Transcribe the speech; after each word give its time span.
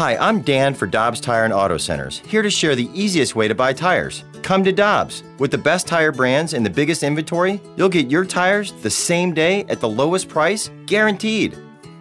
Hi, 0.00 0.16
I'm 0.16 0.40
Dan 0.40 0.72
for 0.72 0.86
Dobbs 0.86 1.20
Tire 1.20 1.44
and 1.44 1.52
Auto 1.52 1.76
Centers, 1.76 2.20
here 2.20 2.40
to 2.40 2.48
share 2.48 2.74
the 2.74 2.88
easiest 2.94 3.36
way 3.36 3.48
to 3.48 3.54
buy 3.54 3.74
tires. 3.74 4.24
Come 4.40 4.64
to 4.64 4.72
Dobbs. 4.72 5.22
With 5.38 5.50
the 5.50 5.58
best 5.58 5.86
tire 5.86 6.10
brands 6.10 6.54
and 6.54 6.64
the 6.64 6.70
biggest 6.70 7.02
inventory, 7.02 7.60
you'll 7.76 7.90
get 7.90 8.10
your 8.10 8.24
tires 8.24 8.72
the 8.80 8.88
same 8.88 9.34
day 9.34 9.64
at 9.68 9.80
the 9.80 9.88
lowest 9.90 10.26
price, 10.26 10.70
guaranteed. 10.86 11.54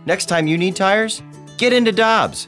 Next 0.05 0.27
time 0.27 0.47
you 0.47 0.57
need 0.57 0.77
tires, 0.77 1.21
get 1.57 1.73
into 1.73 1.91
Dobbs. 1.91 2.47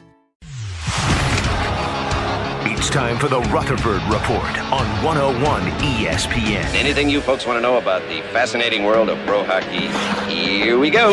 It's 2.64 2.88
time 2.88 3.18
for 3.18 3.28
the 3.28 3.40
Rutherford 3.40 4.02
Report 4.04 4.58
on 4.72 4.86
101 5.04 5.62
ESPN. 5.62 6.64
Anything 6.74 7.10
you 7.10 7.20
folks 7.20 7.46
want 7.46 7.58
to 7.58 7.60
know 7.60 7.76
about 7.76 8.00
the 8.08 8.22
fascinating 8.32 8.84
world 8.84 9.10
of 9.10 9.18
pro 9.26 9.44
hockey? 9.44 9.88
Here 10.32 10.78
we 10.78 10.88
go. 10.88 11.12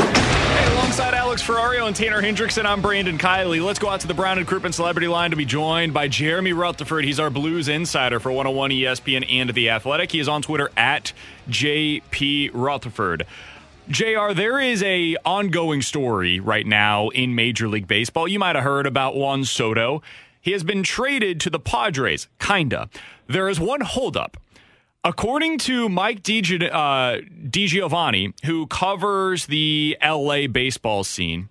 Alongside 0.90 1.14
Alex 1.14 1.44
Ferrario 1.44 1.86
and 1.86 1.95
Tanner 1.95 2.20
Hendrickson, 2.20 2.66
I'm 2.66 2.82
Brandon 2.82 3.20
Kiley. 3.20 3.64
Let's 3.64 3.78
go 3.78 3.90
out 3.90 4.02
to 4.02 4.08
the 4.08 4.16
Brown 4.16 4.40
and 4.40 4.48
Crouppen 4.48 4.73
Celebrity 4.73 5.08
Line 5.08 5.30
to 5.30 5.36
be 5.36 5.45
joined 5.45 5.94
by 5.94 6.08
Jeremy 6.08 6.52
Rutherford. 6.52 7.06
He's 7.06 7.20
our 7.20 7.30
Blues 7.30 7.68
insider 7.68 8.20
for 8.20 8.32
101 8.32 8.72
ESPN 8.72 9.23
and 9.32 9.52
The 9.52 9.70
Athletic. 9.70 10.12
He 10.14 10.20
is 10.20 10.28
on 10.28 10.42
Twitter 10.42 10.72
at 10.76 11.14
JP 11.48 12.50
Rutherford. 12.56 13.28
JR, 13.88 14.34
there 14.34 14.60
is 14.60 14.82
a 14.82 15.16
ongoing 15.23 15.84
story 15.84 16.40
right 16.40 16.66
now 16.66 17.10
in 17.10 17.36
Major 17.36 17.67
League 17.67 17.88
Baseball. 17.88 18.28
You 18.28 18.40
might 18.40 18.56
have 18.56 18.64
heard 18.64 18.88
about 18.88 19.16
Juan 19.16 19.45
Soto. 19.45 20.02
He 20.42 20.54
has 20.54 20.64
been 20.64 20.82
traded 20.82 21.40
to 21.42 21.52
the 21.52 21.60
Padres, 21.60 22.28
kinda. 22.40 22.90
There 23.28 23.48
is 23.48 23.60
one 23.60 23.82
holdup. 23.82 24.38
According 25.05 25.59
to 25.59 25.88
Mike 25.88 26.17
uh, 26.17 26.22
DiGiovanna, 26.22 28.33
who 28.44 28.67
covers 28.67 29.45
the 29.45 29.97
LA 30.03 30.47
baseball 30.47 31.05
scene, 31.05 31.47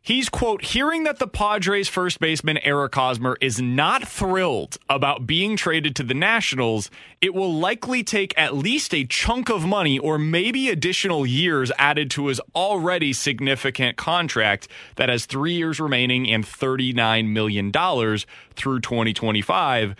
he's, 0.00 0.28
quote, 0.28 0.64
hearing 0.64 1.02
that 1.02 1.18
the 1.18 1.26
Padres 1.26 1.88
first 1.88 2.20
baseman 2.20 2.58
Eric 2.58 2.94
Hosmer 2.94 3.36
is 3.40 3.60
not 3.60 4.06
thrilled 4.06 4.78
about 4.88 5.26
being 5.26 5.56
traded 5.56 5.96
to 5.96 6.04
the 6.04 6.14
Nationals. 6.14 6.88
It 7.20 7.34
will 7.34 7.52
likely 7.52 8.04
take 8.04 8.32
at 8.38 8.54
least 8.54 8.94
a 8.94 9.04
chunk 9.04 9.50
of 9.50 9.66
money 9.66 9.98
or 9.98 10.16
maybe 10.16 10.68
additional 10.68 11.26
years 11.26 11.72
added 11.78 12.12
to 12.12 12.28
his 12.28 12.40
already 12.54 13.12
significant 13.12 13.96
contract 13.96 14.68
that 14.94 15.08
has 15.08 15.26
three 15.26 15.54
years 15.54 15.80
remaining 15.80 16.30
and 16.30 16.46
$39 16.46 17.26
million 17.26 17.72
through 17.72 18.80
2025. 18.80 19.96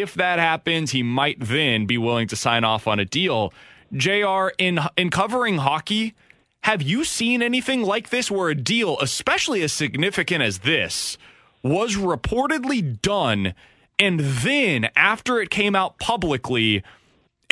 If 0.00 0.14
that 0.14 0.38
happens, 0.38 0.92
he 0.92 1.02
might 1.02 1.38
then 1.38 1.84
be 1.86 1.98
willing 1.98 2.28
to 2.28 2.36
sign 2.36 2.64
off 2.64 2.86
on 2.86 2.98
a 2.98 3.04
deal. 3.04 3.52
JR, 3.92 4.48
in, 4.56 4.80
in 4.96 5.10
covering 5.10 5.58
hockey, 5.58 6.14
have 6.62 6.80
you 6.80 7.04
seen 7.04 7.42
anything 7.42 7.82
like 7.82 8.08
this 8.08 8.30
where 8.30 8.48
a 8.48 8.54
deal, 8.54 8.98
especially 9.00 9.62
as 9.62 9.72
significant 9.72 10.42
as 10.42 10.60
this, 10.60 11.18
was 11.62 11.96
reportedly 11.96 13.02
done 13.02 13.54
and 13.98 14.18
then 14.18 14.88
after 14.96 15.40
it 15.40 15.50
came 15.50 15.76
out 15.76 15.98
publicly, 15.98 16.82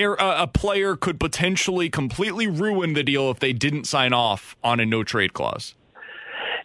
er, 0.01 0.17
a 0.19 0.49
player 0.49 0.97
could 0.97 1.21
potentially 1.21 1.89
completely 1.89 2.47
ruin 2.47 2.95
the 2.95 3.03
deal 3.03 3.31
if 3.31 3.39
they 3.39 3.53
didn't 3.53 3.85
sign 3.85 4.13
off 4.13 4.57
on 4.65 4.81
a 4.81 4.87
no 4.87 5.05
trade 5.05 5.33
clause? 5.33 5.75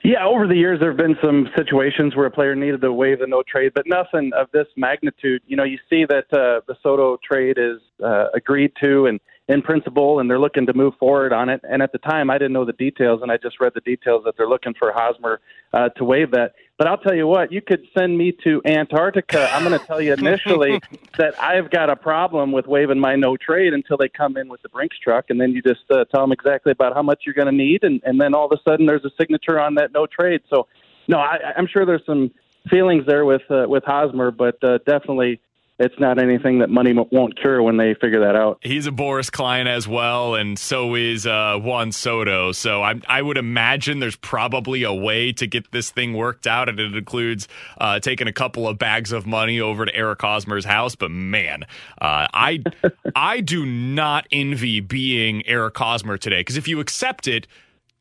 Yeah, 0.05 0.23
over 0.23 0.45
the 0.45 0.53
years 0.53 0.79
there 0.79 0.89
have 0.89 0.97
been 0.97 1.17
some 1.19 1.49
situations 1.57 2.15
where 2.15 2.27
a 2.27 2.31
player 2.31 2.53
needed 2.53 2.81
to 2.81 2.93
waive 2.93 3.17
the 3.21 3.25
no 3.25 3.41
trade, 3.41 3.71
but 3.73 3.85
nothing 3.87 4.31
of 4.37 4.51
this 4.51 4.67
magnitude. 4.77 5.41
You 5.47 5.57
know, 5.57 5.63
you 5.63 5.79
see 5.89 6.05
that 6.05 6.25
uh, 6.31 6.61
the 6.67 6.75
Soto 6.83 7.17
trade 7.27 7.57
is 7.57 7.79
uh, 8.03 8.27
agreed 8.35 8.71
to 8.81 9.07
and 9.07 9.19
in 9.47 9.61
principle, 9.61 10.19
and 10.19 10.29
they're 10.29 10.39
looking 10.39 10.65
to 10.65 10.73
move 10.73 10.95
forward 10.99 11.31
on 11.31 11.49
it. 11.49 11.61
And 11.69 11.83
at 11.83 11.91
the 11.91 11.99
time, 11.99 12.31
I 12.31 12.37
didn't 12.37 12.53
know 12.53 12.65
the 12.65 12.73
details, 12.73 13.21
and 13.21 13.31
I 13.31 13.37
just 13.37 13.59
read 13.59 13.73
the 13.75 13.81
details 13.81 14.23
that 14.25 14.35
they're 14.37 14.49
looking 14.49 14.73
for 14.73 14.91
Hosmer 14.91 15.39
uh, 15.71 15.89
to 15.89 16.03
waive 16.03 16.31
that. 16.31 16.55
But 16.77 16.87
I'll 16.87 16.97
tell 16.97 17.13
you 17.13 17.27
what, 17.27 17.51
you 17.51 17.61
could 17.61 17.85
send 17.95 18.17
me 18.17 18.31
to 18.43 18.61
Antarctica. 18.65 19.49
I'm 19.53 19.63
going 19.63 19.79
to 19.79 19.85
tell 19.85 20.01
you 20.01 20.13
initially 20.13 20.81
that 21.17 21.41
I've 21.41 21.69
got 21.69 21.91
a 21.91 21.95
problem 21.95 22.51
with 22.51 22.65
waiving 22.65 22.99
my 22.99 23.15
no 23.15 23.37
trade 23.37 23.73
until 23.73 23.97
they 23.97 24.09
come 24.09 24.35
in 24.35 24.49
with 24.49 24.63
the 24.63 24.69
Brinks 24.69 24.97
truck, 24.97 25.25
and 25.29 25.39
then 25.39 25.51
you 25.51 25.61
just 25.61 25.89
uh, 25.91 26.05
tell 26.05 26.21
them 26.21 26.31
exactly 26.31 26.71
about 26.71 26.95
how 26.95 27.03
much 27.03 27.21
you're 27.25 27.35
going 27.35 27.47
to 27.47 27.55
need, 27.55 27.83
and, 27.83 28.01
and 28.03 28.19
then 28.19 28.33
all 28.33 28.51
of 28.51 28.51
a 28.51 28.61
sudden 28.67 28.87
there's 28.87 29.05
a 29.05 29.11
signature 29.17 29.59
on 29.59 29.75
that 29.75 29.91
no 29.93 30.07
trade. 30.07 30.41
So, 30.49 30.67
no, 31.07 31.19
I, 31.19 31.53
I'm 31.55 31.67
sure 31.67 31.85
there's 31.85 32.05
some 32.05 32.31
feelings 32.67 33.05
there 33.05 33.25
with 33.25 33.43
uh, 33.51 33.65
with 33.67 33.83
Hosmer, 33.83 34.31
but 34.31 34.61
uh, 34.63 34.79
definitely 34.87 35.39
it's 35.77 35.99
not 35.99 36.19
anything 36.19 36.59
that 36.59 36.69
money 36.69 36.93
won't 36.93 37.37
cure 37.37 37.61
when 37.61 37.75
they 37.75 37.95
figure 37.95 38.21
that 38.21 38.35
out. 38.35 38.59
He's 38.61 38.87
a 38.87 38.91
Boras 38.91 39.29
client 39.29 39.67
as 39.67 39.87
well, 39.87 40.35
and 40.35 40.57
so 40.57 40.95
is 40.95 41.27
uh, 41.27 41.59
Juan 41.61 41.91
Soto. 41.91 42.53
So 42.53 42.81
I, 42.81 42.95
I 43.09 43.21
would 43.21 43.37
imagine 43.37 43.99
there's 43.99 44.15
probably 44.15 44.83
a 44.83 44.93
way 44.93 45.33
to 45.33 45.45
get 45.45 45.71
this 45.71 45.91
thing 45.91 46.13
worked 46.13 46.47
out, 46.47 46.69
and 46.69 46.79
it 46.79 46.95
includes 46.95 47.49
uh, 47.77 47.99
taking 47.99 48.27
a 48.27 48.33
couple 48.33 48.67
of 48.67 48.77
bags 48.77 49.11
of 49.11 49.25
money 49.25 49.59
over 49.59 49.85
to 49.85 49.93
Eric 49.93 50.21
Hosmer's 50.21 50.63
house. 50.63 50.95
But 50.95 51.11
man, 51.11 51.63
uh, 52.01 52.27
I 52.33 52.63
I 53.15 53.41
do 53.41 53.65
not 53.65 54.27
envy 54.31 54.79
being 54.79 55.45
Eric 55.45 55.77
Hosmer 55.77 56.17
today 56.17 56.39
because 56.39 56.55
if 56.55 56.69
you 56.69 56.79
accept 56.79 57.27
it, 57.27 57.47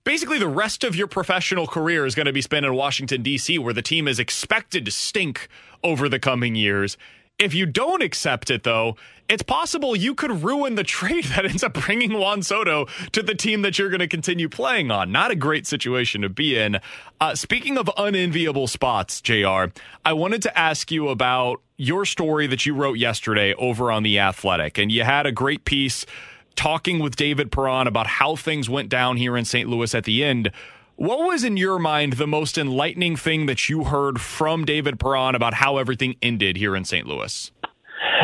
basically 0.05 0.39
the 0.39 0.47
rest 0.47 0.85
of 0.85 0.95
your 0.95 1.09
professional 1.09 1.67
career 1.67 2.07
is 2.07 2.15
going 2.15 2.27
to 2.27 2.33
be 2.33 2.43
spent 2.43 2.65
in 2.65 2.75
Washington 2.75 3.23
D.C., 3.23 3.59
where 3.59 3.75
the 3.75 3.83
team 3.83 4.07
is 4.07 4.21
expected 4.21 4.85
to 4.85 4.93
stink 4.93 5.49
over 5.83 6.09
the 6.09 6.21
coming 6.21 6.55
years. 6.55 6.97
If 7.39 7.53
you 7.53 7.67
don't 7.67 8.01
accept 8.03 8.49
it, 8.49 8.63
though, 8.63 8.97
it's 9.29 9.43
possible 9.43 9.97
you 9.97 10.15
could 10.15 10.45
ruin 10.45 10.77
the 10.77 10.85
trade 10.85 11.25
that 11.37 11.45
ends 11.45 11.65
up 11.65 11.75
bringing 11.75 12.19
Juan 12.19 12.43
Soto 12.43 12.87
to 13.11 13.23
the 13.23 13.35
team 13.35 13.63
that 13.63 13.79
you're 13.79 13.89
going 13.89 14.01
to 14.01 14.07
continue 14.07 14.49
playing 14.49 14.91
on. 14.93 15.11
Not 15.11 15.33
a 15.33 15.37
great 15.37 15.67
situation 15.67 16.23
to 16.23 16.29
be 16.29 16.57
in. 16.57 16.79
Uh, 17.21 17.35
speaking 17.35 17.77
of 17.77 17.91
unenviable 17.97 18.69
spots, 18.69 19.21
JR, 19.21 19.67
I 20.05 20.13
wanted 20.13 20.43
to 20.43 20.59
ask 20.59 20.93
you 20.93 21.09
about 21.09 21.61
your 21.77 22.05
story 22.05 22.47
that 22.47 22.67
you 22.67 22.75
wrote 22.75 22.99
yesterday 22.99 23.53
over 23.55 23.91
on 23.91 24.05
The 24.05 24.21
Athletic. 24.21 24.79
And 24.79 24.93
you 24.93 25.03
had 25.03 25.27
a 25.27 25.33
great 25.33 25.65
piece 25.65 26.07
talking 26.55 27.01
with 27.01 27.17
David 27.17 27.51
Perron 27.51 27.89
about 27.89 28.07
how 28.07 28.37
things 28.37 28.71
went 28.71 28.89
down 28.89 29.17
here 29.17 29.37
in 29.37 29.45
St. 29.45 29.69
Louis 29.69 29.93
at 29.93 30.05
the 30.05 30.23
end. 30.23 30.53
What 30.97 31.19
was 31.27 31.43
in 31.43 31.57
your 31.57 31.81
mind 31.81 32.15
the 32.15 32.27
most 32.27 32.57
enlightening 32.57 33.17
thing 33.17 33.47
that 33.47 33.69
you 33.69 33.85
heard 33.85 34.21
from 34.21 34.65
David 34.65 35.01
Perron 35.01 35.35
about 35.35 35.55
how 35.55 35.77
everything 35.79 36.15
ended 36.23 36.57
here 36.57 36.77
in 36.77 36.85
St. 36.85 37.05
Louis? 37.05 37.51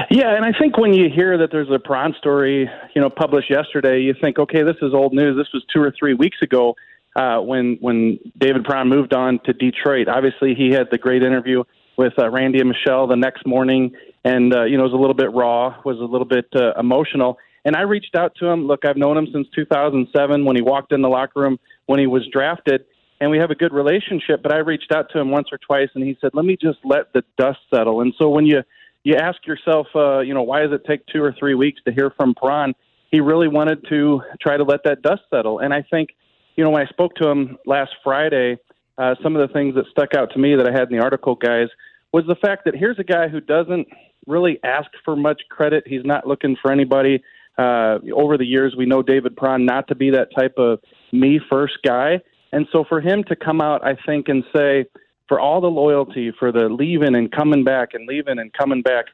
Yeah, 0.08 0.36
and 0.36 0.44
I 0.44 0.52
think 0.56 0.78
when 0.78 0.94
you 0.94 1.08
hear 1.12 1.36
that 1.38 1.50
there's 1.50 1.70
a 1.70 1.80
Perron 1.80 2.14
story, 2.18 2.70
you 2.94 3.02
know, 3.02 3.10
published 3.10 3.50
yesterday, 3.50 4.00
you 4.00 4.14
think, 4.20 4.38
okay, 4.38 4.62
this 4.62 4.76
is 4.82 4.94
old 4.94 5.12
news. 5.12 5.36
This 5.36 5.48
was 5.52 5.64
two 5.74 5.82
or 5.82 5.92
three 5.98 6.14
weeks 6.14 6.38
ago 6.42 6.76
uh, 7.16 7.38
when 7.38 7.76
when 7.80 8.18
David 8.38 8.64
Perron 8.64 8.88
moved 8.88 9.14
on 9.14 9.40
to 9.46 9.52
Detroit. 9.52 10.06
Obviously, 10.06 10.54
he 10.54 10.70
had 10.70 10.86
the 10.92 10.98
great 10.98 11.24
interview 11.24 11.64
with 11.96 12.12
uh, 12.18 12.30
Randy 12.30 12.60
and 12.60 12.68
Michelle 12.68 13.08
the 13.08 13.16
next 13.16 13.46
morning, 13.46 13.92
and 14.24 14.54
uh, 14.54 14.62
you 14.64 14.76
know, 14.76 14.84
it 14.84 14.92
was 14.92 14.94
a 14.94 15.00
little 15.00 15.14
bit 15.14 15.32
raw, 15.32 15.74
was 15.84 15.98
a 15.98 16.04
little 16.04 16.26
bit 16.26 16.46
uh, 16.54 16.72
emotional. 16.78 17.36
And 17.64 17.76
I 17.76 17.82
reached 17.82 18.14
out 18.14 18.32
to 18.36 18.46
him. 18.46 18.66
Look, 18.66 18.84
I've 18.84 18.96
known 18.96 19.16
him 19.16 19.26
since 19.32 19.46
2007 19.54 20.44
when 20.44 20.56
he 20.56 20.62
walked 20.62 20.92
in 20.92 21.02
the 21.02 21.08
locker 21.08 21.40
room 21.40 21.58
when 21.90 21.98
he 21.98 22.06
was 22.06 22.24
drafted, 22.32 22.84
and 23.20 23.32
we 23.32 23.38
have 23.38 23.50
a 23.50 23.56
good 23.56 23.72
relationship. 23.72 24.44
But 24.44 24.54
I 24.54 24.58
reached 24.58 24.92
out 24.92 25.06
to 25.10 25.18
him 25.18 25.32
once 25.32 25.48
or 25.50 25.58
twice, 25.58 25.88
and 25.96 26.04
he 26.04 26.16
said, 26.20 26.30
"Let 26.34 26.44
me 26.44 26.56
just 26.56 26.78
let 26.84 27.12
the 27.12 27.24
dust 27.36 27.58
settle." 27.74 28.00
And 28.00 28.14
so 28.16 28.28
when 28.28 28.46
you 28.46 28.62
you 29.02 29.16
ask 29.16 29.44
yourself, 29.44 29.88
uh, 29.96 30.20
you 30.20 30.32
know, 30.32 30.44
why 30.44 30.60
does 30.60 30.70
it 30.72 30.84
take 30.86 31.04
two 31.06 31.20
or 31.20 31.34
three 31.36 31.54
weeks 31.54 31.80
to 31.86 31.92
hear 31.92 32.10
from 32.10 32.36
Perron? 32.40 32.74
He 33.10 33.20
really 33.20 33.48
wanted 33.48 33.88
to 33.88 34.22
try 34.40 34.56
to 34.56 34.62
let 34.62 34.84
that 34.84 35.02
dust 35.02 35.22
settle. 35.30 35.58
And 35.58 35.74
I 35.74 35.82
think, 35.82 36.10
you 36.54 36.62
know, 36.62 36.70
when 36.70 36.86
I 36.86 36.88
spoke 36.90 37.16
to 37.16 37.26
him 37.26 37.58
last 37.66 37.90
Friday, 38.04 38.58
uh, 38.96 39.16
some 39.20 39.34
of 39.34 39.48
the 39.48 39.52
things 39.52 39.74
that 39.74 39.86
stuck 39.90 40.14
out 40.14 40.30
to 40.34 40.38
me 40.38 40.54
that 40.54 40.68
I 40.68 40.70
had 40.70 40.92
in 40.92 40.96
the 40.96 41.02
article, 41.02 41.34
guys, 41.34 41.68
was 42.12 42.24
the 42.28 42.36
fact 42.36 42.66
that 42.66 42.76
here's 42.76 43.00
a 43.00 43.04
guy 43.04 43.26
who 43.26 43.40
doesn't 43.40 43.88
really 44.28 44.60
ask 44.62 44.90
for 45.04 45.16
much 45.16 45.42
credit. 45.48 45.82
He's 45.86 46.04
not 46.04 46.24
looking 46.24 46.56
for 46.62 46.70
anybody. 46.70 47.20
Uh, 47.58 47.98
over 48.14 48.38
the 48.38 48.46
years, 48.46 48.74
we 48.76 48.86
know 48.86 49.02
David 49.02 49.36
Perron 49.36 49.66
not 49.66 49.88
to 49.88 49.94
be 49.94 50.10
that 50.10 50.28
type 50.34 50.54
of 50.56 50.80
me 51.12 51.40
first 51.50 51.78
guy. 51.84 52.20
And 52.52 52.66
so 52.72 52.84
for 52.88 53.00
him 53.00 53.22
to 53.24 53.36
come 53.36 53.60
out, 53.60 53.84
I 53.84 53.96
think, 54.06 54.28
and 54.28 54.44
say, 54.54 54.86
for 55.28 55.38
all 55.38 55.60
the 55.60 55.68
loyalty, 55.68 56.32
for 56.36 56.50
the 56.50 56.68
leaving 56.68 57.14
and 57.14 57.30
coming 57.30 57.62
back 57.62 57.94
and 57.94 58.06
leaving 58.08 58.40
and 58.40 58.52
coming 58.52 58.82
back. 58.82 59.04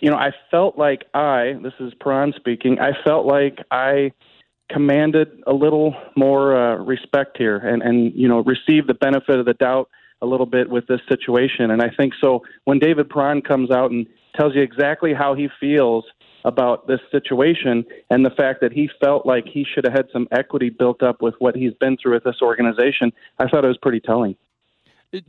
You 0.00 0.10
know, 0.10 0.16
I 0.16 0.32
felt 0.50 0.76
like 0.76 1.04
I, 1.14 1.54
this 1.62 1.74
is 1.78 1.92
Perron 2.00 2.32
speaking, 2.36 2.78
I 2.80 2.90
felt 3.04 3.24
like 3.24 3.58
I 3.70 4.12
commanded 4.70 5.28
a 5.46 5.52
little 5.52 5.94
more 6.16 6.56
uh, 6.56 6.76
respect 6.76 7.38
here 7.38 7.56
and, 7.56 7.82
and, 7.82 8.12
you 8.14 8.28
know, 8.28 8.40
received 8.40 8.88
the 8.88 8.94
benefit 8.94 9.38
of 9.38 9.46
the 9.46 9.54
doubt 9.54 9.88
a 10.20 10.26
little 10.26 10.46
bit 10.46 10.68
with 10.68 10.86
this 10.88 11.00
situation. 11.08 11.70
And 11.70 11.82
I 11.82 11.90
think 11.96 12.14
so 12.20 12.42
when 12.64 12.78
David 12.80 13.08
Perron 13.08 13.40
comes 13.40 13.70
out 13.70 13.92
and 13.92 14.06
tells 14.36 14.54
you 14.54 14.62
exactly 14.62 15.14
how 15.14 15.34
he 15.34 15.48
feels 15.60 16.04
about 16.44 16.86
this 16.86 17.00
situation 17.10 17.84
and 18.10 18.24
the 18.24 18.30
fact 18.30 18.60
that 18.60 18.72
he 18.72 18.88
felt 19.00 19.26
like 19.26 19.44
he 19.46 19.64
should 19.64 19.84
have 19.84 19.92
had 19.92 20.06
some 20.12 20.28
equity 20.30 20.70
built 20.70 21.02
up 21.02 21.20
with 21.22 21.34
what 21.38 21.56
he's 21.56 21.74
been 21.74 21.96
through 21.96 22.14
with 22.14 22.24
this 22.24 22.40
organization, 22.42 23.12
I 23.38 23.48
thought 23.48 23.64
it 23.64 23.68
was 23.68 23.78
pretty 23.78 24.00
telling. 24.00 24.36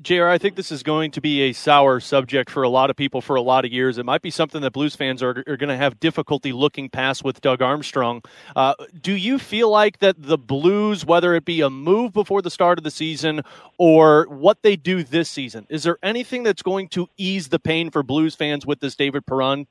JR, 0.02 0.26
I 0.26 0.38
think 0.38 0.58
this 0.58 0.74
is 0.74 0.84
going 0.84 1.12
to 1.12 1.22
be 1.22 1.44
a 1.44 1.54
sour 1.54 2.02
subject 2.02 2.50
for 2.50 2.64
a 2.64 2.70
lot 2.70 2.90
of 2.90 2.98
people 2.98 3.22
for 3.22 3.38
a 3.38 3.42
lot 3.42 3.64
of 3.64 3.72
years. 3.72 3.98
It 3.98 4.06
might 4.06 4.22
be 4.22 4.30
something 4.30 4.60
that 4.62 4.72
Blues 4.72 4.94
fans 4.94 5.24
are, 5.24 5.42
are 5.48 5.56
going 5.56 5.70
to 5.70 5.78
have 5.78 6.02
difficulty 6.02 6.52
looking 6.52 6.90
past 6.90 7.24
with 7.24 7.40
Doug 7.40 7.62
Armstrong. 7.62 8.22
Uh, 8.58 8.74
do 9.02 9.14
you 9.14 9.40
feel 9.40 9.70
like 9.70 10.00
that 10.00 10.18
the 10.22 10.38
Blues, 10.38 11.06
whether 11.06 11.34
it 11.34 11.46
be 11.46 11.62
a 11.62 11.70
move 11.70 12.12
before 12.12 12.42
the 12.42 12.52
start 12.52 12.78
of 12.78 12.84
the 12.84 12.92
season 12.92 13.42
or 13.78 14.26
what 14.28 14.64
they 14.64 14.76
do 14.76 15.02
this 15.02 15.30
season, 15.30 15.66
is 15.70 15.84
there 15.84 15.98
anything 16.04 16.44
that's 16.44 16.62
going 16.62 16.90
to 16.90 17.08
ease 17.16 17.48
the 17.48 17.60
pain 17.60 17.90
for 17.90 18.04
Blues 18.04 18.36
fans 18.36 18.66
with 18.66 18.82
this 18.82 18.98
David 18.98 19.26
Perron? 19.26 19.66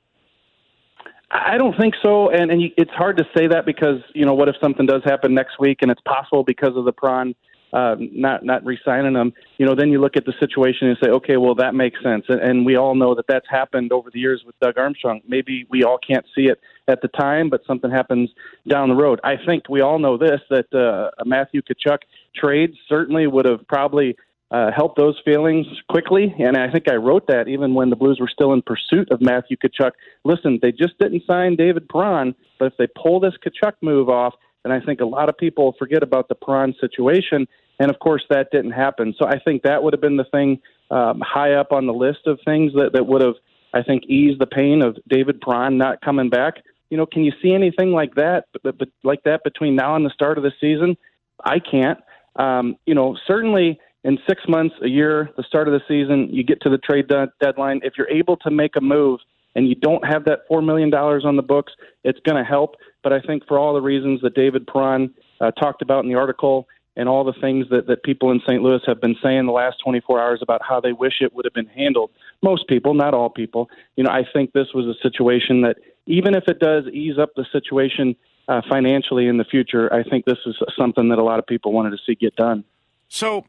I 1.31 1.57
don't 1.57 1.77
think 1.77 1.93
so, 2.03 2.29
and 2.29 2.49
and 2.49 2.71
it's 2.75 2.91
hard 2.91 3.17
to 3.17 3.23
say 3.37 3.47
that 3.47 3.65
because 3.65 4.01
you 4.15 4.25
know 4.25 4.33
what 4.33 4.49
if 4.49 4.55
something 4.61 4.85
does 4.85 5.03
happen 5.05 5.33
next 5.33 5.59
week 5.59 5.79
and 5.81 5.91
it's 5.91 6.01
possible 6.01 6.43
because 6.43 6.75
of 6.75 6.85
the 6.85 6.91
Perron 6.91 7.35
uh, 7.71 7.95
not 7.99 8.43
not 8.43 8.65
re-signing 8.65 9.13
them, 9.13 9.31
you 9.57 9.65
know, 9.65 9.75
then 9.75 9.89
you 9.89 10.01
look 10.01 10.17
at 10.17 10.25
the 10.25 10.33
situation 10.39 10.87
and 10.87 10.97
say, 11.03 11.09
okay, 11.11 11.37
well 11.37 11.53
that 11.55 11.75
makes 11.75 12.01
sense, 12.01 12.25
and, 12.29 12.41
and 12.41 12.65
we 12.65 12.77
all 12.77 12.95
know 12.95 13.13
that 13.13 13.25
that's 13.27 13.45
happened 13.47 13.91
over 13.91 14.09
the 14.09 14.19
years 14.19 14.41
with 14.43 14.59
Doug 14.59 14.77
Armstrong. 14.79 15.21
Maybe 15.27 15.67
we 15.69 15.83
all 15.83 15.99
can't 15.99 16.25
see 16.35 16.47
it 16.47 16.59
at 16.87 17.01
the 17.03 17.07
time, 17.09 17.49
but 17.49 17.61
something 17.67 17.91
happens 17.91 18.31
down 18.67 18.89
the 18.89 18.95
road. 18.95 19.19
I 19.23 19.35
think 19.45 19.69
we 19.69 19.81
all 19.81 19.99
know 19.99 20.17
this 20.17 20.41
that 20.49 20.73
uh, 20.73 21.11
Matthew 21.25 21.61
Tkachuk 21.61 21.99
trade 22.35 22.73
certainly 22.87 23.27
would 23.27 23.45
have 23.45 23.67
probably 23.67 24.15
uh, 24.51 24.71
helped 24.75 24.97
those 24.97 25.19
feelings 25.23 25.67
quickly, 25.89 26.33
and 26.39 26.57
I 26.57 26.71
think 26.71 26.89
I 26.89 26.95
wrote 26.95 27.27
that 27.27 27.47
even 27.47 27.73
when 27.73 27.89
the 27.89 27.95
Blues 27.95 28.19
were 28.19 28.29
still 28.31 28.53
in 28.53 28.61
pursuit 28.61 29.11
of 29.11 29.21
Matthew 29.21 29.57
Tkachuk. 29.57 29.91
Listen, 30.23 30.59
they 30.61 30.71
just 30.71 30.97
didn't 30.99 31.23
sign 31.27 31.55
David 31.55 31.87
Perron, 31.87 32.33
but 32.57 32.65
if 32.65 32.77
they 32.77 32.87
pull 32.87 33.19
this 33.19 33.33
Tkachuk 33.43 33.73
move 33.81 34.09
off 34.09 34.33
then 34.63 34.71
I 34.71 34.79
think 34.79 35.01
a 35.01 35.05
lot 35.05 35.29
of 35.29 35.37
people 35.37 35.75
forget 35.77 36.03
about 36.03 36.27
the 36.27 36.35
Perron 36.35 36.73
situation. 36.79 37.47
And 37.79 37.89
of 37.89 37.99
course, 37.99 38.23
that 38.29 38.51
didn't 38.51 38.71
happen. 38.71 39.15
So 39.17 39.25
I 39.25 39.39
think 39.39 39.63
that 39.63 39.83
would 39.83 39.93
have 39.93 40.01
been 40.01 40.17
the 40.17 40.25
thing 40.25 40.59
um, 40.91 41.21
high 41.25 41.53
up 41.53 41.71
on 41.71 41.85
the 41.85 41.93
list 41.93 42.21
of 42.25 42.39
things 42.43 42.73
that, 42.73 42.91
that 42.93 43.07
would 43.07 43.21
have, 43.21 43.35
I 43.73 43.83
think, 43.83 44.05
eased 44.07 44.39
the 44.39 44.47
pain 44.47 44.81
of 44.81 44.97
David 45.07 45.39
Perron 45.41 45.77
not 45.77 46.01
coming 46.01 46.29
back. 46.29 46.55
You 46.89 46.97
know, 46.97 47.05
can 47.05 47.23
you 47.23 47.31
see 47.41 47.53
anything 47.53 47.91
like 47.91 48.15
that, 48.15 48.45
but, 48.63 48.77
but 48.77 48.89
like 49.03 49.23
that 49.23 49.43
between 49.43 49.75
now 49.75 49.95
and 49.95 50.05
the 50.05 50.09
start 50.09 50.37
of 50.37 50.43
the 50.43 50.51
season? 50.59 50.97
I 51.43 51.59
can't. 51.59 51.99
Um, 52.35 52.77
you 52.85 52.95
know, 52.95 53.17
certainly 53.27 53.79
in 54.03 54.17
six 54.27 54.43
months, 54.47 54.75
a 54.81 54.87
year, 54.87 55.29
the 55.35 55.43
start 55.43 55.67
of 55.67 55.73
the 55.73 55.81
season, 55.87 56.29
you 56.31 56.43
get 56.43 56.61
to 56.61 56.69
the 56.69 56.77
trade 56.77 57.07
de- 57.07 57.31
deadline. 57.41 57.81
If 57.83 57.93
you're 57.97 58.09
able 58.09 58.37
to 58.37 58.51
make 58.51 58.75
a 58.75 58.81
move 58.81 59.19
and 59.55 59.67
you 59.67 59.75
don't 59.75 60.05
have 60.07 60.25
that 60.25 60.47
$4 60.49 60.65
million 60.65 60.93
on 60.93 61.35
the 61.35 61.41
books, 61.41 61.73
it's 62.03 62.19
going 62.25 62.37
to 62.37 62.47
help. 62.47 62.75
But 63.03 63.13
I 63.13 63.19
think 63.19 63.45
for 63.47 63.59
all 63.59 63.73
the 63.73 63.81
reasons 63.81 64.21
that 64.21 64.35
David 64.35 64.67
Perron 64.67 65.13
uh, 65.41 65.51
talked 65.51 65.81
about 65.81 66.03
in 66.03 66.09
the 66.09 66.17
article 66.17 66.67
and 66.95 67.07
all 67.07 67.23
the 67.23 67.33
things 67.41 67.65
that, 67.71 67.87
that 67.87 68.03
people 68.03 68.31
in 68.31 68.41
St. 68.41 68.61
Louis 68.61 68.81
have 68.85 69.01
been 69.01 69.15
saying 69.23 69.45
the 69.45 69.51
last 69.51 69.77
24 69.83 70.19
hours 70.19 70.39
about 70.41 70.61
how 70.67 70.79
they 70.79 70.91
wish 70.91 71.21
it 71.21 71.33
would 71.33 71.45
have 71.45 71.53
been 71.53 71.67
handled, 71.67 72.11
most 72.41 72.67
people, 72.67 72.93
not 72.93 73.13
all 73.13 73.29
people, 73.29 73.69
you 73.95 74.03
know, 74.03 74.09
I 74.09 74.23
think 74.33 74.53
this 74.53 74.67
was 74.73 74.85
a 74.85 74.99
situation 75.01 75.61
that 75.61 75.77
even 76.05 76.35
if 76.35 76.45
it 76.47 76.59
does 76.59 76.85
ease 76.87 77.17
up 77.17 77.29
the 77.35 77.45
situation 77.51 78.15
uh, 78.47 78.61
financially 78.67 79.27
in 79.27 79.37
the 79.37 79.45
future, 79.45 79.93
I 79.93 80.03
think 80.03 80.25
this 80.25 80.39
is 80.45 80.55
something 80.77 81.09
that 81.09 81.19
a 81.19 81.23
lot 81.23 81.39
of 81.39 81.45
people 81.45 81.71
wanted 81.71 81.91
to 81.91 81.97
see 82.05 82.15
get 82.15 82.35
done. 82.35 82.63
So, 83.07 83.45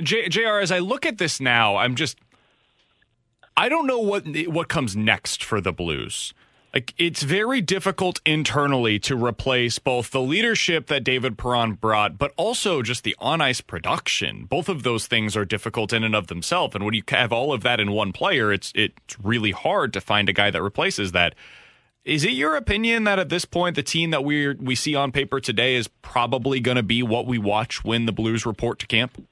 J- 0.00 0.28
JR, 0.28 0.58
as 0.58 0.72
I 0.72 0.78
look 0.78 1.06
at 1.06 1.18
this 1.18 1.40
now, 1.40 1.76
I'm 1.76 1.94
just 1.94 2.18
I 3.56 3.68
don't 3.68 3.86
know 3.86 3.98
what 3.98 4.24
what 4.46 4.68
comes 4.68 4.96
next 4.96 5.44
for 5.44 5.60
the 5.60 5.72
Blues. 5.72 6.32
Like 6.72 6.94
it's 6.98 7.24
very 7.24 7.60
difficult 7.60 8.20
internally 8.24 9.00
to 9.00 9.16
replace 9.16 9.80
both 9.80 10.12
the 10.12 10.20
leadership 10.20 10.86
that 10.86 11.02
David 11.02 11.36
Perron 11.36 11.72
brought, 11.72 12.16
but 12.16 12.32
also 12.36 12.80
just 12.80 13.02
the 13.02 13.16
on 13.18 13.40
ice 13.40 13.60
production. 13.60 14.44
Both 14.44 14.68
of 14.68 14.84
those 14.84 15.08
things 15.08 15.36
are 15.36 15.44
difficult 15.44 15.92
in 15.92 16.04
and 16.04 16.14
of 16.14 16.28
themselves. 16.28 16.76
And 16.76 16.84
when 16.84 16.94
you 16.94 17.02
have 17.08 17.32
all 17.32 17.52
of 17.52 17.62
that 17.62 17.80
in 17.80 17.90
one 17.90 18.12
player, 18.12 18.52
it's 18.52 18.72
it's 18.74 19.18
really 19.20 19.50
hard 19.50 19.92
to 19.94 20.00
find 20.00 20.28
a 20.28 20.32
guy 20.32 20.50
that 20.50 20.62
replaces 20.62 21.12
that. 21.12 21.34
Is 22.04 22.24
it 22.24 22.32
your 22.32 22.56
opinion 22.56 23.04
that 23.04 23.18
at 23.18 23.28
this 23.28 23.44
point 23.44 23.74
the 23.76 23.82
team 23.82 24.10
that 24.10 24.24
we 24.24 24.54
we 24.54 24.76
see 24.76 24.94
on 24.94 25.10
paper 25.10 25.40
today 25.40 25.74
is 25.74 25.88
probably 26.02 26.60
going 26.60 26.76
to 26.76 26.84
be 26.84 27.02
what 27.02 27.26
we 27.26 27.36
watch 27.36 27.84
when 27.84 28.06
the 28.06 28.12
Blues 28.12 28.46
report 28.46 28.78
to 28.78 28.86
camp? 28.86 29.26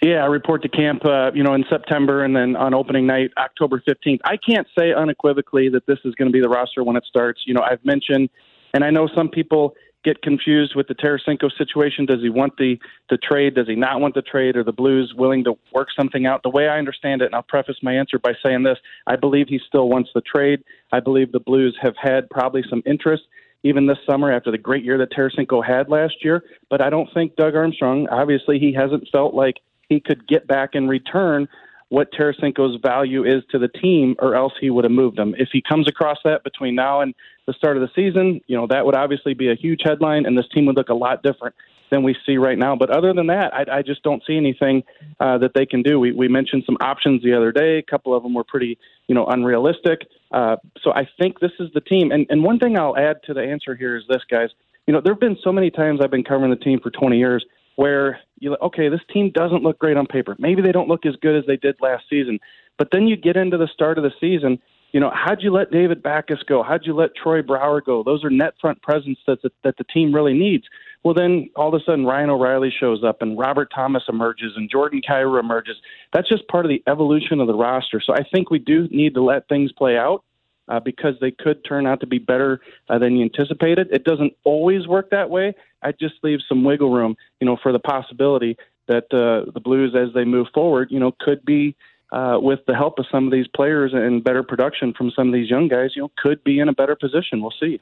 Yeah, 0.00 0.22
I 0.22 0.26
report 0.26 0.62
to 0.62 0.68
camp, 0.68 1.04
uh, 1.04 1.32
you 1.34 1.42
know, 1.42 1.54
in 1.54 1.64
September 1.68 2.24
and 2.24 2.36
then 2.36 2.54
on 2.54 2.72
opening 2.72 3.06
night, 3.06 3.32
October 3.36 3.82
15th. 3.86 4.20
I 4.24 4.36
can't 4.36 4.66
say 4.78 4.92
unequivocally 4.92 5.68
that 5.70 5.86
this 5.86 5.98
is 6.04 6.14
going 6.14 6.28
to 6.28 6.32
be 6.32 6.40
the 6.40 6.48
roster 6.48 6.84
when 6.84 6.96
it 6.96 7.04
starts. 7.04 7.40
You 7.46 7.54
know, 7.54 7.62
I've 7.62 7.84
mentioned, 7.84 8.30
and 8.74 8.84
I 8.84 8.90
know 8.90 9.08
some 9.12 9.28
people 9.28 9.74
get 10.04 10.22
confused 10.22 10.76
with 10.76 10.86
the 10.86 10.94
Tarasenko 10.94 11.50
situation. 11.58 12.06
Does 12.06 12.20
he 12.22 12.28
want 12.28 12.56
the, 12.58 12.78
the 13.10 13.16
trade? 13.16 13.56
Does 13.56 13.66
he 13.66 13.74
not 13.74 14.00
want 14.00 14.14
the 14.14 14.22
trade? 14.22 14.56
Are 14.56 14.62
the 14.62 14.72
Blues 14.72 15.12
willing 15.16 15.42
to 15.44 15.58
work 15.74 15.88
something 15.98 16.26
out? 16.26 16.44
The 16.44 16.50
way 16.50 16.68
I 16.68 16.78
understand 16.78 17.20
it, 17.20 17.26
and 17.26 17.34
I'll 17.34 17.42
preface 17.42 17.78
my 17.82 17.92
answer 17.92 18.20
by 18.20 18.34
saying 18.44 18.62
this, 18.62 18.78
I 19.08 19.16
believe 19.16 19.48
he 19.48 19.58
still 19.66 19.88
wants 19.88 20.10
the 20.14 20.20
trade. 20.20 20.62
I 20.92 21.00
believe 21.00 21.32
the 21.32 21.40
Blues 21.40 21.76
have 21.82 21.94
had 22.00 22.30
probably 22.30 22.62
some 22.70 22.82
interest 22.86 23.24
even 23.64 23.88
this 23.88 23.98
summer 24.08 24.32
after 24.32 24.52
the 24.52 24.58
great 24.58 24.84
year 24.84 24.98
that 24.98 25.10
Tarasenko 25.10 25.66
had 25.66 25.88
last 25.88 26.24
year. 26.24 26.44
But 26.70 26.80
I 26.80 26.90
don't 26.90 27.08
think 27.12 27.34
Doug 27.34 27.56
Armstrong, 27.56 28.06
obviously, 28.08 28.60
he 28.60 28.72
hasn't 28.72 29.08
felt 29.10 29.34
like 29.34 29.56
he 29.88 30.00
could 30.00 30.26
get 30.26 30.46
back 30.46 30.70
in 30.74 30.88
return 30.88 31.48
what 31.90 32.12
Tarasenko's 32.12 32.78
value 32.82 33.24
is 33.24 33.42
to 33.50 33.58
the 33.58 33.68
team, 33.68 34.14
or 34.18 34.34
else 34.34 34.52
he 34.60 34.68
would 34.68 34.84
have 34.84 34.92
moved 34.92 35.18
him. 35.18 35.34
If 35.38 35.48
he 35.52 35.62
comes 35.66 35.88
across 35.88 36.18
that 36.24 36.44
between 36.44 36.74
now 36.74 37.00
and 37.00 37.14
the 37.46 37.54
start 37.54 37.78
of 37.78 37.80
the 37.80 37.88
season, 37.94 38.42
you 38.46 38.56
know 38.56 38.66
that 38.66 38.84
would 38.84 38.94
obviously 38.94 39.32
be 39.34 39.50
a 39.50 39.54
huge 39.54 39.80
headline, 39.82 40.26
and 40.26 40.36
this 40.36 40.46
team 40.52 40.66
would 40.66 40.76
look 40.76 40.90
a 40.90 40.94
lot 40.94 41.22
different 41.22 41.54
than 41.90 42.02
we 42.02 42.14
see 42.26 42.36
right 42.36 42.58
now. 42.58 42.76
But 42.76 42.90
other 42.90 43.14
than 43.14 43.28
that, 43.28 43.54
I, 43.54 43.78
I 43.78 43.82
just 43.82 44.02
don't 44.02 44.22
see 44.26 44.36
anything 44.36 44.82
uh, 45.20 45.38
that 45.38 45.52
they 45.54 45.64
can 45.64 45.82
do. 45.82 45.98
We, 45.98 46.12
we 46.12 46.28
mentioned 46.28 46.64
some 46.66 46.76
options 46.82 47.22
the 47.22 47.34
other 47.34 47.50
day. 47.50 47.78
A 47.78 47.82
couple 47.82 48.14
of 48.14 48.22
them 48.22 48.34
were 48.34 48.44
pretty, 48.44 48.78
you 49.06 49.14
know, 49.14 49.24
unrealistic. 49.26 50.02
Uh, 50.30 50.56
so 50.82 50.92
I 50.92 51.08
think 51.18 51.40
this 51.40 51.52
is 51.58 51.70
the 51.72 51.80
team. 51.80 52.12
And, 52.12 52.26
and 52.28 52.44
one 52.44 52.58
thing 52.58 52.78
I'll 52.78 52.96
add 52.96 53.22
to 53.24 53.32
the 53.32 53.40
answer 53.40 53.74
here 53.74 53.96
is 53.96 54.04
this, 54.06 54.22
guys. 54.30 54.50
You 54.86 54.92
know, 54.92 55.00
there 55.00 55.14
have 55.14 55.20
been 55.20 55.38
so 55.42 55.50
many 55.50 55.70
times 55.70 56.00
I've 56.02 56.10
been 56.10 56.24
covering 56.24 56.50
the 56.50 56.56
team 56.56 56.80
for 56.80 56.90
20 56.90 57.16
years 57.16 57.44
where 57.78 58.18
you 58.40 58.56
okay, 58.60 58.88
this 58.88 59.00
team 59.12 59.30
doesn't 59.32 59.62
look 59.62 59.78
great 59.78 59.96
on 59.96 60.04
paper. 60.04 60.34
Maybe 60.40 60.62
they 60.62 60.72
don't 60.72 60.88
look 60.88 61.06
as 61.06 61.14
good 61.22 61.38
as 61.38 61.44
they 61.46 61.56
did 61.56 61.76
last 61.80 62.02
season. 62.10 62.40
But 62.76 62.88
then 62.90 63.06
you 63.06 63.16
get 63.16 63.36
into 63.36 63.56
the 63.56 63.68
start 63.72 63.98
of 63.98 64.04
the 64.04 64.10
season, 64.20 64.58
you 64.90 64.98
know, 64.98 65.12
how'd 65.14 65.42
you 65.42 65.52
let 65.52 65.70
David 65.70 66.02
Backes 66.02 66.42
go? 66.48 66.64
How'd 66.64 66.86
you 66.86 66.92
let 66.92 67.10
Troy 67.14 67.40
Brouwer 67.40 67.80
go? 67.80 68.02
Those 68.02 68.24
are 68.24 68.30
net 68.30 68.54
front 68.60 68.82
presence 68.82 69.20
that 69.28 69.42
the, 69.42 69.50
that 69.62 69.76
the 69.78 69.84
team 69.84 70.12
really 70.12 70.34
needs. 70.34 70.64
Well, 71.04 71.14
then 71.14 71.50
all 71.54 71.72
of 71.72 71.80
a 71.80 71.84
sudden 71.84 72.04
Ryan 72.04 72.30
O'Reilly 72.30 72.74
shows 72.80 73.04
up 73.04 73.22
and 73.22 73.38
Robert 73.38 73.70
Thomas 73.72 74.02
emerges 74.08 74.54
and 74.56 74.68
Jordan 74.68 75.00
Kyrou 75.08 75.38
emerges. 75.38 75.76
That's 76.12 76.28
just 76.28 76.48
part 76.48 76.64
of 76.64 76.70
the 76.70 76.82
evolution 76.88 77.38
of 77.38 77.46
the 77.46 77.54
roster. 77.54 78.02
So 78.04 78.12
I 78.12 78.24
think 78.32 78.50
we 78.50 78.58
do 78.58 78.88
need 78.90 79.14
to 79.14 79.22
let 79.22 79.46
things 79.46 79.70
play 79.70 79.96
out 79.96 80.24
uh, 80.68 80.80
because 80.80 81.14
they 81.20 81.30
could 81.30 81.64
turn 81.64 81.86
out 81.86 82.00
to 82.00 82.06
be 82.06 82.18
better 82.18 82.60
uh, 82.88 82.98
than 82.98 83.16
you 83.16 83.24
anticipated. 83.24 83.88
It 83.90 84.04
doesn't 84.04 84.34
always 84.44 84.86
work 84.86 85.10
that 85.10 85.30
way. 85.30 85.54
I 85.82 85.92
just 85.92 86.14
leave 86.22 86.40
some 86.48 86.64
wiggle 86.64 86.92
room, 86.92 87.16
you 87.40 87.46
know, 87.46 87.56
for 87.62 87.72
the 87.72 87.78
possibility 87.78 88.56
that 88.88 89.04
uh, 89.12 89.50
the 89.52 89.60
Blues, 89.60 89.94
as 89.94 90.12
they 90.14 90.24
move 90.24 90.48
forward, 90.52 90.88
you 90.90 90.98
know, 90.98 91.14
could 91.20 91.44
be 91.44 91.76
uh, 92.10 92.38
with 92.40 92.60
the 92.66 92.74
help 92.74 92.98
of 92.98 93.06
some 93.10 93.26
of 93.26 93.32
these 93.32 93.46
players 93.48 93.92
and 93.94 94.24
better 94.24 94.42
production 94.42 94.94
from 94.94 95.10
some 95.10 95.28
of 95.28 95.34
these 95.34 95.50
young 95.50 95.68
guys, 95.68 95.90
you 95.94 96.02
know, 96.02 96.10
could 96.16 96.42
be 96.42 96.58
in 96.58 96.68
a 96.68 96.72
better 96.72 96.96
position. 96.96 97.40
We'll 97.42 97.52
see. 97.60 97.80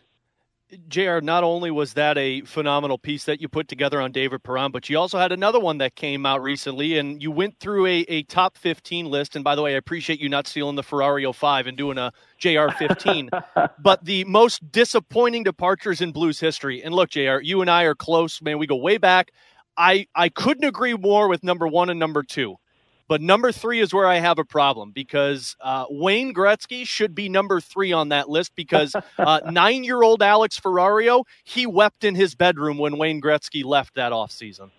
JR, 0.88 1.20
not 1.20 1.44
only 1.44 1.70
was 1.70 1.92
that 1.92 2.18
a 2.18 2.40
phenomenal 2.40 2.98
piece 2.98 3.24
that 3.24 3.40
you 3.40 3.48
put 3.48 3.68
together 3.68 4.00
on 4.00 4.10
David 4.10 4.42
Perron, 4.42 4.72
but 4.72 4.88
you 4.88 4.98
also 4.98 5.16
had 5.16 5.30
another 5.30 5.60
one 5.60 5.78
that 5.78 5.94
came 5.94 6.26
out 6.26 6.42
recently, 6.42 6.98
and 6.98 7.22
you 7.22 7.30
went 7.30 7.60
through 7.60 7.86
a, 7.86 7.98
a 8.08 8.22
top 8.24 8.56
15 8.58 9.06
list. 9.06 9.36
And 9.36 9.44
by 9.44 9.54
the 9.54 9.62
way, 9.62 9.74
I 9.74 9.78
appreciate 9.78 10.18
you 10.18 10.28
not 10.28 10.48
stealing 10.48 10.74
the 10.74 10.82
Ferrario 10.82 11.32
5 11.32 11.68
and 11.68 11.76
doing 11.76 11.98
a 11.98 12.12
JR 12.38 12.68
15. 12.76 13.30
but 13.78 14.04
the 14.04 14.24
most 14.24 14.72
disappointing 14.72 15.44
departures 15.44 16.00
in 16.00 16.10
Blues 16.10 16.40
history. 16.40 16.82
And 16.82 16.92
look, 16.92 17.10
JR, 17.10 17.38
you 17.40 17.60
and 17.60 17.70
I 17.70 17.84
are 17.84 17.94
close, 17.94 18.42
man. 18.42 18.58
We 18.58 18.66
go 18.66 18.76
way 18.76 18.98
back. 18.98 19.30
I, 19.76 20.08
I 20.16 20.30
couldn't 20.30 20.64
agree 20.64 20.94
more 20.94 21.28
with 21.28 21.44
number 21.44 21.68
one 21.68 21.90
and 21.90 22.00
number 22.00 22.24
two. 22.24 22.56
But 23.08 23.20
number 23.20 23.52
three 23.52 23.80
is 23.80 23.94
where 23.94 24.06
I 24.06 24.16
have 24.16 24.38
a 24.38 24.44
problem 24.44 24.90
because 24.90 25.56
uh, 25.60 25.84
Wayne 25.88 26.34
Gretzky 26.34 26.86
should 26.86 27.14
be 27.14 27.28
number 27.28 27.60
three 27.60 27.92
on 27.92 28.08
that 28.08 28.28
list 28.28 28.52
because 28.56 28.96
uh, 29.18 29.40
nine 29.50 29.84
year 29.84 30.02
old 30.02 30.22
Alex 30.22 30.58
Ferrario, 30.58 31.24
he 31.44 31.66
wept 31.66 32.04
in 32.04 32.14
his 32.14 32.34
bedroom 32.34 32.78
when 32.78 32.98
Wayne 32.98 33.20
Gretzky 33.20 33.64
left 33.64 33.94
that 33.94 34.12
offseason. 34.12 34.70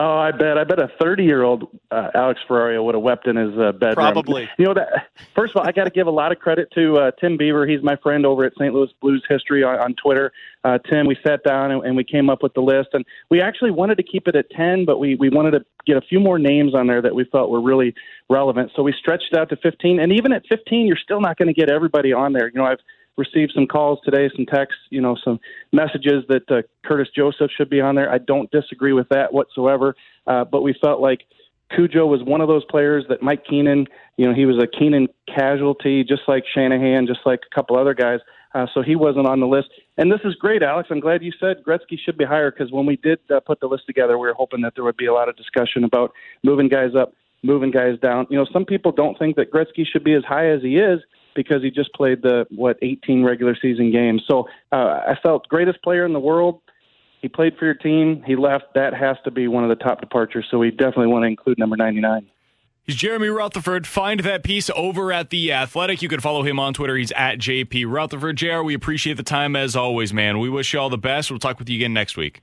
Oh, 0.00 0.16
I 0.16 0.30
bet. 0.30 0.56
I 0.56 0.62
bet 0.62 0.78
a 0.78 0.88
30 1.00 1.24
year 1.24 1.42
old 1.42 1.76
uh, 1.90 2.10
Alex 2.14 2.40
Ferrario 2.48 2.84
would 2.84 2.94
have 2.94 3.02
wept 3.02 3.26
in 3.26 3.34
his 3.34 3.58
uh, 3.58 3.72
bedroom. 3.72 3.94
Probably. 3.94 4.48
You 4.56 4.66
know 4.66 4.74
that. 4.74 5.08
First 5.34 5.56
of 5.56 5.60
all, 5.60 5.68
I 5.68 5.72
got 5.72 5.84
to 5.84 5.90
give 5.90 6.06
a 6.06 6.10
lot 6.12 6.30
of 6.30 6.38
credit 6.38 6.68
to 6.74 6.98
uh, 6.98 7.10
Tim 7.20 7.36
Beaver. 7.36 7.66
He's 7.66 7.82
my 7.82 7.96
friend 7.96 8.24
over 8.24 8.44
at 8.44 8.52
St. 8.54 8.72
Louis 8.72 8.88
Blues 9.00 9.24
History 9.28 9.64
on, 9.64 9.76
on 9.80 9.94
Twitter. 10.00 10.30
Uh, 10.62 10.78
Tim, 10.88 11.08
we 11.08 11.16
sat 11.26 11.42
down 11.42 11.72
and, 11.72 11.84
and 11.84 11.96
we 11.96 12.04
came 12.04 12.30
up 12.30 12.44
with 12.44 12.54
the 12.54 12.60
list, 12.60 12.90
and 12.92 13.04
we 13.28 13.40
actually 13.40 13.72
wanted 13.72 13.96
to 13.96 14.04
keep 14.04 14.28
it 14.28 14.36
at 14.36 14.48
10, 14.50 14.84
but 14.84 14.98
we 14.98 15.16
we 15.16 15.30
wanted 15.30 15.52
to 15.52 15.64
get 15.84 15.96
a 15.96 16.02
few 16.02 16.20
more 16.20 16.38
names 16.38 16.76
on 16.76 16.86
there 16.86 17.02
that 17.02 17.14
we 17.14 17.24
felt 17.24 17.50
were 17.50 17.60
really 17.60 17.92
relevant. 18.30 18.70
So 18.76 18.84
we 18.84 18.94
stretched 18.96 19.32
it 19.32 19.38
out 19.38 19.48
to 19.48 19.56
15, 19.56 19.98
and 19.98 20.12
even 20.12 20.32
at 20.32 20.42
15, 20.48 20.86
you're 20.86 20.96
still 21.02 21.20
not 21.20 21.38
going 21.38 21.52
to 21.52 21.54
get 21.54 21.70
everybody 21.70 22.12
on 22.12 22.32
there. 22.34 22.46
You 22.46 22.60
know, 22.60 22.66
I've 22.66 22.78
received 23.18 23.52
some 23.54 23.66
calls 23.66 23.98
today, 24.04 24.30
some 24.34 24.46
texts, 24.46 24.80
you 24.90 25.00
know, 25.00 25.16
some 25.22 25.40
messages 25.72 26.24
that 26.28 26.50
uh, 26.50 26.62
Curtis 26.86 27.08
Joseph 27.14 27.50
should 27.54 27.68
be 27.68 27.80
on 27.80 27.96
there. 27.96 28.10
I 28.10 28.18
don't 28.18 28.50
disagree 28.50 28.92
with 28.92 29.08
that 29.10 29.34
whatsoever, 29.34 29.94
uh, 30.26 30.44
but 30.44 30.62
we 30.62 30.74
felt 30.80 31.00
like 31.00 31.24
Cujo 31.74 32.06
was 32.06 32.22
one 32.22 32.40
of 32.40 32.48
those 32.48 32.64
players 32.64 33.04
that 33.08 33.22
Mike 33.22 33.44
Keenan, 33.44 33.86
you 34.16 34.26
know, 34.26 34.34
he 34.34 34.46
was 34.46 34.62
a 34.62 34.66
Keenan 34.66 35.08
casualty, 35.26 36.04
just 36.04 36.22
like 36.26 36.44
Shanahan, 36.54 37.06
just 37.06 37.20
like 37.26 37.40
a 37.50 37.54
couple 37.54 37.76
other 37.76 37.94
guys. 37.94 38.20
Uh, 38.54 38.66
so 38.72 38.80
he 38.80 38.96
wasn't 38.96 39.26
on 39.26 39.40
the 39.40 39.46
list. 39.46 39.68
And 39.98 40.10
this 40.10 40.20
is 40.24 40.34
great, 40.34 40.62
Alex. 40.62 40.88
I'm 40.90 41.00
glad 41.00 41.22
you 41.22 41.32
said 41.38 41.62
Gretzky 41.66 41.98
should 42.02 42.16
be 42.16 42.24
higher 42.24 42.50
because 42.50 42.72
when 42.72 42.86
we 42.86 42.96
did 42.96 43.18
uh, 43.30 43.40
put 43.40 43.60
the 43.60 43.66
list 43.66 43.84
together, 43.86 44.16
we 44.16 44.26
were 44.26 44.34
hoping 44.34 44.62
that 44.62 44.74
there 44.74 44.84
would 44.84 44.96
be 44.96 45.06
a 45.06 45.12
lot 45.12 45.28
of 45.28 45.36
discussion 45.36 45.84
about 45.84 46.12
moving 46.42 46.68
guys 46.68 46.94
up, 46.98 47.12
moving 47.42 47.70
guys 47.70 47.98
down. 48.00 48.26
You 48.30 48.38
know, 48.38 48.46
some 48.50 48.64
people 48.64 48.90
don't 48.90 49.18
think 49.18 49.36
that 49.36 49.52
Gretzky 49.52 49.86
should 49.86 50.02
be 50.02 50.14
as 50.14 50.24
high 50.24 50.48
as 50.48 50.62
he 50.62 50.78
is 50.78 51.00
because 51.38 51.62
he 51.62 51.70
just 51.70 51.92
played 51.92 52.20
the 52.20 52.46
what 52.50 52.78
18 52.82 53.22
regular 53.22 53.56
season 53.62 53.92
games. 53.92 54.24
So 54.26 54.48
uh, 54.72 55.02
I 55.06 55.16
felt 55.22 55.46
greatest 55.46 55.80
player 55.82 56.04
in 56.04 56.12
the 56.12 56.18
world. 56.18 56.60
He 57.22 57.28
played 57.28 57.56
for 57.56 57.64
your 57.64 57.74
team. 57.74 58.24
He 58.26 58.34
left. 58.34 58.74
That 58.74 58.92
has 58.92 59.16
to 59.22 59.30
be 59.30 59.46
one 59.46 59.62
of 59.62 59.68
the 59.68 59.76
top 59.76 60.00
departures. 60.00 60.46
So 60.50 60.58
we 60.58 60.72
definitely 60.72 61.06
want 61.06 61.22
to 61.22 61.28
include 61.28 61.56
number 61.56 61.76
99. 61.76 62.26
He's 62.82 62.96
Jeremy 62.96 63.28
Rutherford. 63.28 63.86
Find 63.86 64.18
that 64.20 64.42
piece 64.42 64.68
over 64.74 65.12
at 65.12 65.30
The 65.30 65.52
Athletic. 65.52 66.02
You 66.02 66.08
can 66.08 66.18
follow 66.18 66.42
him 66.42 66.58
on 66.58 66.74
Twitter. 66.74 66.96
He's 66.96 67.12
at 67.12 67.38
JP 67.38 67.84
Rutherford. 67.86 68.36
JR, 68.36 68.62
we 68.62 68.74
appreciate 68.74 69.16
the 69.16 69.22
time 69.22 69.54
as 69.54 69.76
always, 69.76 70.12
man. 70.12 70.40
We 70.40 70.48
wish 70.48 70.72
you 70.72 70.80
all 70.80 70.90
the 70.90 70.98
best. 70.98 71.30
We'll 71.30 71.38
talk 71.38 71.60
with 71.60 71.68
you 71.68 71.76
again 71.76 71.92
next 71.92 72.16
week. 72.16 72.40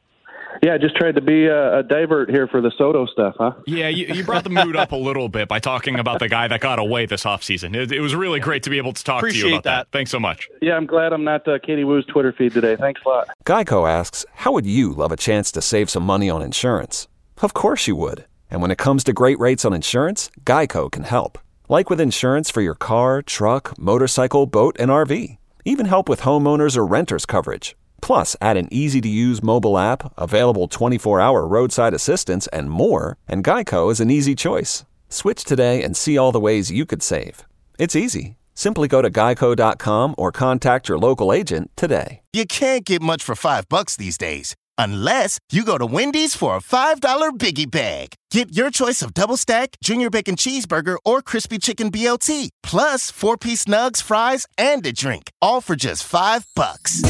Yeah, 0.61 0.73
I 0.73 0.77
just 0.77 0.95
tried 0.95 1.15
to 1.15 1.21
be 1.21 1.45
a, 1.45 1.79
a 1.79 1.83
divert 1.83 2.29
here 2.29 2.47
for 2.47 2.61
the 2.61 2.71
Soto 2.77 3.05
stuff, 3.05 3.35
huh? 3.37 3.53
Yeah, 3.65 3.87
you, 3.89 4.07
you 4.07 4.23
brought 4.23 4.43
the 4.43 4.49
mood 4.49 4.75
up 4.75 4.91
a 4.91 4.95
little 4.95 5.29
bit 5.29 5.47
by 5.47 5.59
talking 5.59 5.99
about 5.99 6.19
the 6.19 6.29
guy 6.29 6.47
that 6.47 6.61
got 6.61 6.79
away 6.79 7.05
this 7.05 7.23
offseason. 7.23 7.75
It, 7.75 7.91
it 7.91 7.99
was 7.99 8.15
really 8.15 8.39
great 8.39 8.63
to 8.63 8.69
be 8.69 8.77
able 8.77 8.93
to 8.93 9.03
talk 9.03 9.19
Appreciate 9.19 9.41
to 9.41 9.47
you 9.47 9.53
about 9.55 9.63
that. 9.63 9.91
that. 9.91 9.97
Thanks 9.97 10.11
so 10.11 10.19
much. 10.19 10.49
Yeah, 10.61 10.75
I'm 10.75 10.85
glad 10.85 11.13
I'm 11.13 11.23
not 11.23 11.47
uh, 11.47 11.59
Katie 11.59 11.83
Woo's 11.83 12.05
Twitter 12.05 12.33
feed 12.33 12.53
today. 12.53 12.75
Thanks 12.75 13.01
a 13.05 13.09
lot. 13.09 13.27
Geico 13.45 13.89
asks, 13.89 14.25
How 14.33 14.51
would 14.51 14.65
you 14.65 14.93
love 14.93 15.11
a 15.11 15.17
chance 15.17 15.51
to 15.53 15.61
save 15.61 15.89
some 15.89 16.03
money 16.03 16.29
on 16.29 16.41
insurance? 16.41 17.07
Of 17.41 17.53
course 17.53 17.87
you 17.87 17.95
would. 17.97 18.25
And 18.49 18.61
when 18.61 18.71
it 18.71 18.77
comes 18.77 19.03
to 19.05 19.13
great 19.13 19.39
rates 19.39 19.65
on 19.65 19.73
insurance, 19.73 20.29
Geico 20.45 20.91
can 20.91 21.03
help. 21.03 21.37
Like 21.67 21.89
with 21.89 21.99
insurance 21.99 22.49
for 22.49 22.61
your 22.61 22.75
car, 22.75 23.21
truck, 23.21 23.77
motorcycle, 23.77 24.45
boat, 24.45 24.75
and 24.79 24.91
RV. 24.91 25.37
Even 25.65 25.87
help 25.87 26.07
with 26.07 26.21
homeowners 26.21 26.77
or 26.77 26.85
renters 26.85 27.25
coverage. 27.25 27.75
Plus, 28.05 28.35
add 28.39 28.55
an 28.55 28.67
easy 28.69 29.01
to 29.01 29.09
use 29.09 29.41
mobile 29.41 29.79
app, 29.79 30.13
available 30.15 30.67
24 30.67 31.19
hour 31.19 31.47
roadside 31.47 31.91
assistance, 31.91 32.45
and 32.53 32.69
more, 32.69 33.17
and 33.27 33.43
Geico 33.43 33.91
is 33.91 33.99
an 33.99 34.11
easy 34.11 34.35
choice. 34.35 34.85
Switch 35.09 35.43
today 35.43 35.81
and 35.81 35.97
see 35.97 36.15
all 36.15 36.31
the 36.31 36.39
ways 36.39 36.69
you 36.71 36.85
could 36.85 37.01
save. 37.01 37.47
It's 37.79 37.95
easy. 37.95 38.37
Simply 38.53 38.87
go 38.87 39.01
to 39.01 39.09
geico.com 39.09 40.13
or 40.19 40.31
contact 40.31 40.87
your 40.87 40.99
local 40.99 41.33
agent 41.33 41.71
today. 41.75 42.21
You 42.31 42.45
can't 42.45 42.85
get 42.85 43.01
much 43.01 43.23
for 43.23 43.33
five 43.33 43.67
bucks 43.69 43.95
these 43.95 44.19
days. 44.19 44.55
Unless 44.77 45.39
you 45.51 45.65
go 45.65 45.79
to 45.79 45.85
Wendy's 45.87 46.35
for 46.35 46.57
a 46.57 46.59
$5 46.61 46.99
biggie 47.39 47.71
bag. 47.71 48.09
Get 48.29 48.55
your 48.55 48.69
choice 48.69 49.01
of 49.01 49.15
double 49.15 49.37
stack, 49.37 49.77
junior 49.81 50.11
bacon 50.11 50.35
cheeseburger, 50.35 50.97
or 51.05 51.23
crispy 51.23 51.57
chicken 51.57 51.89
BLT, 51.91 52.49
plus 52.61 53.09
four 53.09 53.35
piece 53.35 53.65
nugs, 53.65 54.03
fries, 54.03 54.45
and 54.59 54.85
a 54.85 54.91
drink. 54.91 55.31
All 55.41 55.59
for 55.59 55.75
just 55.75 56.03
five 56.03 56.45
bucks. 56.55 57.01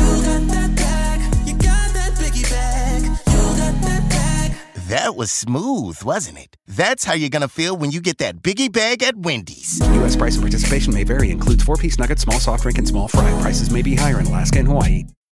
That 4.89 5.15
was 5.15 5.31
smooth, 5.31 6.03
wasn't 6.03 6.37
it? 6.37 6.57
That's 6.67 7.05
how 7.05 7.15
you're 7.15 7.29
gonna 7.29 7.47
feel 7.47 7.75
when 7.75 7.91
you 7.91 8.01
get 8.01 8.19
that 8.19 8.43
biggie 8.43 8.71
bag 8.71 9.01
at 9.01 9.15
Wendy's. 9.17 9.79
U.S. 9.93 10.15
price 10.15 10.35
and 10.35 10.43
participation 10.43 10.93
may 10.93 11.03
vary. 11.03 11.31
Includes 11.31 11.63
four-piece 11.63 11.97
nuggets, 11.97 12.21
small 12.21 12.39
soft 12.39 12.61
drink, 12.61 12.77
and 12.77 12.87
small 12.87 13.07
fry. 13.07 13.31
Prices 13.41 13.71
may 13.71 13.81
be 13.81 13.95
higher 13.95 14.19
in 14.19 14.27
Alaska 14.27 14.59
and 14.59 14.67
Hawaii. 14.67 15.05